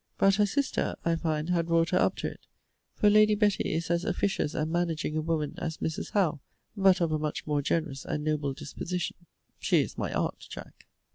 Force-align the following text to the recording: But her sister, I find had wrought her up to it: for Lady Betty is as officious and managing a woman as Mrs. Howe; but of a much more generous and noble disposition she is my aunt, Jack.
But 0.17 0.33
her 0.37 0.47
sister, 0.47 0.95
I 1.05 1.15
find 1.15 1.51
had 1.51 1.69
wrought 1.69 1.91
her 1.91 1.99
up 1.99 2.15
to 2.15 2.31
it: 2.31 2.47
for 2.95 3.07
Lady 3.07 3.35
Betty 3.35 3.71
is 3.71 3.91
as 3.91 4.03
officious 4.03 4.55
and 4.55 4.71
managing 4.71 5.15
a 5.15 5.21
woman 5.21 5.53
as 5.59 5.77
Mrs. 5.77 6.13
Howe; 6.13 6.39
but 6.75 7.01
of 7.01 7.11
a 7.11 7.19
much 7.19 7.45
more 7.45 7.61
generous 7.61 8.03
and 8.03 8.23
noble 8.23 8.53
disposition 8.53 9.17
she 9.59 9.81
is 9.81 9.99
my 9.99 10.11
aunt, 10.11 10.39
Jack. 10.49 10.87